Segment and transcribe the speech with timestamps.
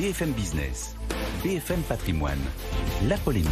[0.00, 0.96] BFM Business,
[1.44, 2.40] BFM Patrimoine,
[3.06, 3.50] la polémique.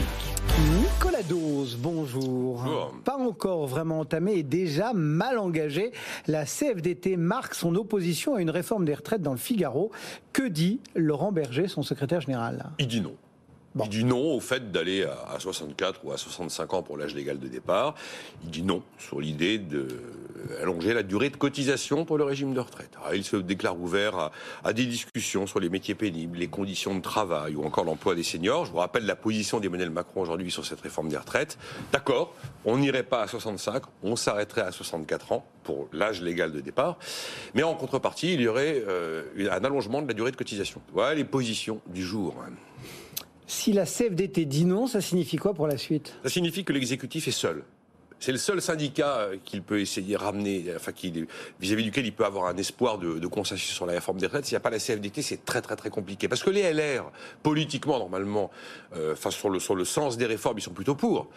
[0.80, 2.62] Nicolas Dose, bonjour.
[2.62, 2.94] Bonjour.
[3.04, 5.92] Pas encore vraiment entamé et déjà mal engagé.
[6.26, 9.90] La CFDT marque son opposition à une réforme des retraites dans le Figaro.
[10.32, 12.70] Que dit Laurent Berger, son secrétaire général?
[12.78, 13.14] Il dit non.
[13.74, 13.84] Bon.
[13.84, 17.14] Il dit non au fait d'aller à à 64 ou à 65 ans pour l'âge
[17.14, 17.94] légal de départ.
[18.42, 19.58] Il dit non sur l'idée
[20.58, 22.90] d'allonger la durée de cotisation pour le régime de retraite.
[23.00, 24.32] Alors, il se déclare ouvert à,
[24.64, 28.22] à des discussions sur les métiers pénibles, les conditions de travail ou encore l'emploi des
[28.22, 28.64] seniors.
[28.64, 31.58] Je vous rappelle la position d'Emmanuel Macron aujourd'hui sur cette réforme des retraites.
[31.92, 32.34] D'accord,
[32.64, 36.98] on n'irait pas à 65, on s'arrêterait à 64 ans pour l'âge légal de départ.
[37.54, 40.80] Mais en contrepartie, il y aurait euh, un allongement de la durée de cotisation.
[40.92, 42.34] Voilà les positions du jour.
[43.46, 46.14] Si la CFDT dit non, ça signifie quoi pour la suite?
[46.22, 47.64] Ça signifie que l'exécutif est seul.
[48.20, 50.92] C'est le seul syndicat euh, qu'il peut essayer de ramener, enfin,
[51.60, 54.44] vis-à-vis duquel il peut avoir un espoir de, de consensus sur la réforme des retraites.
[54.44, 56.26] S'il n'y a pas la CFDT, c'est très très très compliqué.
[56.26, 57.10] Parce que les LR,
[57.42, 58.50] politiquement, normalement,
[58.96, 61.28] euh, sur, le, sur le sens des réformes, ils sont plutôt pour.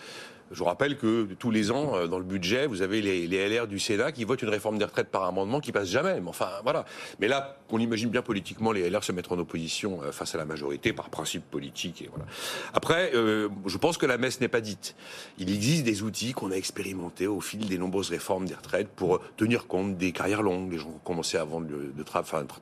[0.52, 3.68] Je vous rappelle que tous les ans, euh, dans le budget, vous avez les, LR
[3.68, 6.20] du Sénat qui votent une réforme des retraites par amendement qui passe jamais.
[6.20, 6.84] Mais enfin, voilà.
[7.20, 10.38] Mais là, on imagine bien politiquement les LR se mettre en opposition euh, face à
[10.38, 12.02] la majorité par principe politique.
[12.02, 12.26] Et voilà.
[12.74, 14.96] Après, euh, je pense que la messe n'est pas dite.
[15.38, 19.22] Il existe des outils qu'on a expérimentés au fil des nombreuses réformes des retraites pour
[19.38, 21.94] tenir compte des carrières longues, les gens qui ont commencé avant de,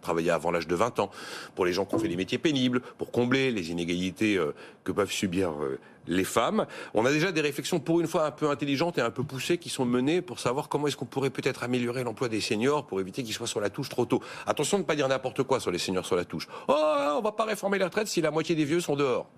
[0.01, 1.09] travailler avant l'âge de 20 ans,
[1.55, 4.39] pour les gens qui ont fait des métiers pénibles, pour combler les inégalités
[4.83, 5.53] que peuvent subir
[6.07, 6.65] les femmes.
[6.93, 9.57] On a déjà des réflexions pour une fois un peu intelligentes et un peu poussées
[9.57, 12.99] qui sont menées pour savoir comment est-ce qu'on pourrait peut-être améliorer l'emploi des seniors pour
[12.99, 14.21] éviter qu'ils soient sur la touche trop tôt.
[14.45, 16.47] Attention de ne pas dire n'importe quoi sur les seniors sur la touche.
[16.67, 19.29] Oh, on va pas réformer les retraites si la moitié des vieux sont dehors.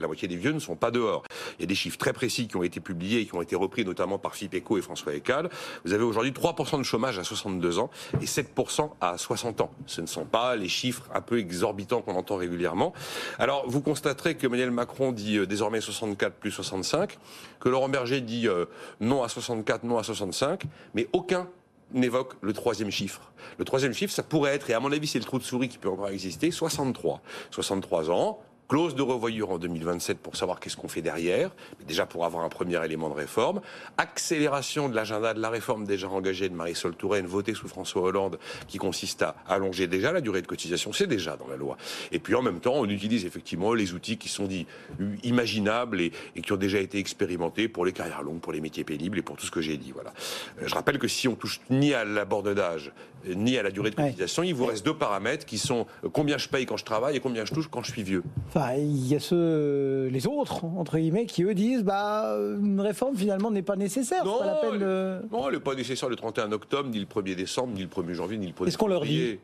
[0.00, 1.22] La moitié des vieux ne sont pas dehors.
[1.58, 3.56] Il y a des chiffres très précis qui ont été publiés et qui ont été
[3.56, 5.50] repris notamment par FIPECO et François Ecal.
[5.84, 7.90] Vous avez aujourd'hui 3% de chômage à 62 ans
[8.20, 9.70] et 7% à 60 ans.
[9.86, 12.92] Ce ne sont pas les chiffres un peu exorbitants qu'on entend régulièrement.
[13.38, 17.18] Alors, vous constaterez que Emmanuel Macron dit euh, désormais 64 plus 65,
[17.60, 18.66] que Laurent Berger dit euh,
[19.00, 21.48] non à 64, non à 65, mais aucun
[21.92, 23.32] n'évoque le troisième chiffre.
[23.58, 25.68] Le troisième chiffre, ça pourrait être, et à mon avis c'est le trou de souris
[25.68, 27.20] qui peut encore exister, 63.
[27.50, 31.50] 63 ans, clause de revoyure en 2027 pour savoir qu'est-ce qu'on fait derrière,
[31.80, 33.60] mais déjà pour avoir un premier élément de réforme,
[33.98, 38.38] accélération de l'agenda de la réforme déjà engagée de Marisol Touraine, votée sous François Hollande,
[38.68, 41.76] qui consiste à allonger déjà la durée de cotisation, c'est déjà dans la loi.
[42.12, 44.68] Et puis en même temps, on utilise effectivement les outils qui sont dits
[45.24, 48.84] imaginables et, et qui ont déjà été expérimentés pour les carrières longues, pour les métiers
[48.84, 49.90] pénibles et pour tout ce que j'ai dit.
[49.92, 50.12] Voilà.
[50.62, 52.92] Euh, Je rappelle que si on touche ni à la borne d'âge,
[53.28, 54.06] euh, ni à la durée de Ouais.
[54.10, 57.16] cotisation, il vous reste deux paramètres qui sont euh, combien je paye quand je travaille
[57.16, 58.22] et combien je touche quand je suis vieux.
[58.48, 63.16] Enfin, il y a ceux, les autres, entre guillemets, qui eux disent bah, une réforme
[63.16, 64.22] finalement n'est pas nécessaire.
[64.24, 65.18] C'est pas la peine de...
[65.32, 68.12] non, elle n'est pas nécessaire le 31 octobre, ni le 1er décembre, ni le 1er
[68.12, 69.40] janvier, ni le 1er Qu'est-ce qu'on leur février.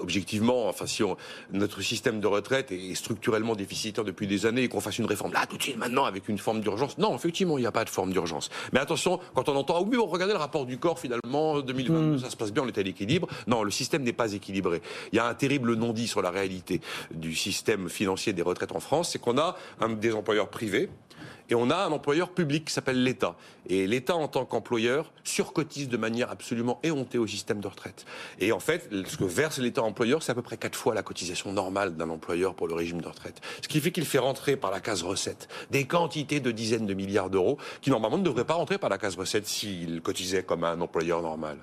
[0.00, 1.16] Objectivement, enfin, si on-
[1.52, 5.32] notre système de retraite est structurellement déficitaire depuis des années et qu'on fasse une réforme
[5.32, 7.84] là tout de suite maintenant avec une forme d'urgence, non, effectivement, il n'y a pas
[7.84, 8.50] de forme d'urgence.
[8.72, 12.18] Mais attention, quand on entend ah oui, bon, regardez le rapport du corps finalement 2022,
[12.18, 13.28] ça se passe bien, on est à l'équilibre.
[13.46, 14.82] Non, le système n'est pas équilibré.
[15.12, 16.80] Il y a un terrible non-dit sur la réalité
[17.14, 20.88] du système financier des retraites en France, c'est qu'on a un, des employeurs privés
[21.50, 23.34] et on a un employeur public qui s'appelle l'État.
[23.68, 28.06] Et l'État, en tant qu'employeur, surcotise de manière absolument éhontée au système de retraite.
[28.38, 31.02] Et en fait, ce que verse l'État employeur, c'est à peu près quatre fois la
[31.02, 33.40] cotisation normale d'un employeur pour le régime de retraite.
[33.62, 36.94] Ce qui fait qu'il fait rentrer par la case recette des quantités de dizaines de
[36.94, 40.64] milliards d'euros qui, normalement, ne devraient pas rentrer par la case recette s'il cotisait comme
[40.64, 41.58] un employeur normal.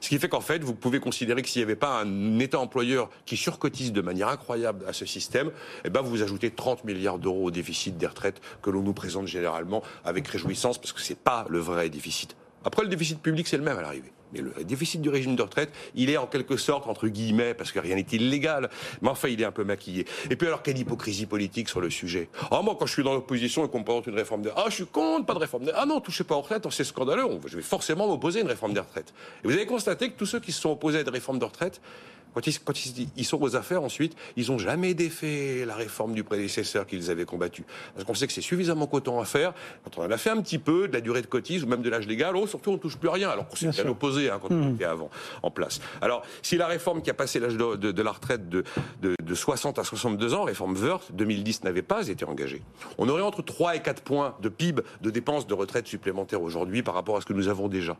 [0.00, 2.60] Ce qui fait qu'en fait, vous pouvez considérer que s'il n'y avait pas un État
[2.60, 5.50] employeur qui surcotise de manière incroyable à ce système,
[5.84, 9.26] eh ben, vous ajoutez 30 milliards d'euros au déficit des retraites que l'on nous présente
[9.32, 12.36] généralement avec réjouissance parce que c'est pas le vrai déficit.
[12.64, 14.12] Après, le déficit public, c'est le même à l'arrivée.
[14.32, 17.72] Mais le déficit du régime de retraite, il est en quelque sorte, entre guillemets, parce
[17.72, 18.70] que rien n'est illégal,
[19.00, 20.06] mais enfin, il est un peu maquillé.
[20.30, 22.28] Et puis alors, quelle hypocrisie politique sur le sujet?
[22.50, 24.50] Ah, moi, quand je suis dans l'opposition et qu'on me présente une réforme des...
[24.56, 25.72] Ah, je suis contre, pas de réforme des...
[25.74, 28.72] Ah non, touchez pas aux retraites, c'est scandaleux, je vais forcément m'opposer à une réforme
[28.72, 29.12] des retraites.
[29.44, 31.44] Et vous avez constaté que tous ceux qui se sont opposés à une réforme de
[31.44, 31.80] retraite,
[32.34, 36.14] quand ils, quand ils, ils sont aux affaires ensuite, ils n'ont jamais défait la réforme
[36.14, 37.64] du prédécesseur qu'ils avaient combattu.
[37.94, 39.52] Parce qu'on sait que c'est suffisamment coton à faire.
[39.84, 41.82] Quand on en a fait un petit peu, de la durée de cotise ou même
[41.82, 43.28] de l'âge légal, oh, surtout on touche plus à rien.
[43.28, 43.94] Alors qu'on s'est Bien bien
[44.30, 45.10] hein, quand on était avant
[45.42, 45.80] en place.
[46.00, 48.64] Alors, si la réforme qui a passé l'âge de, de- de la retraite de,
[49.00, 52.62] de- de 60 à 62 ans, réforme Wörth, 2010 n'avait pas été engagée,
[52.98, 56.82] on aurait entre 3 et 4 points de PIB de dépenses de retraite supplémentaires aujourd'hui
[56.82, 57.96] par rapport à ce que nous avons déjà.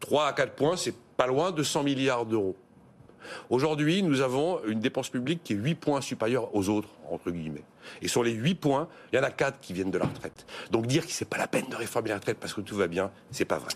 [0.00, 2.56] 3 à 4 points, c'est pas loin de 100 milliards d'euros.
[3.48, 7.64] Aujourd'hui, nous avons une dépense publique qui est 8 points supérieure aux autres, entre guillemets.
[8.02, 10.44] Et sur les 8 points, il y en a 4 qui viennent de la retraite.
[10.70, 12.86] Donc dire que c'est pas la peine de réformer la retraite parce que tout va
[12.86, 13.70] bien, c'est pas vrai.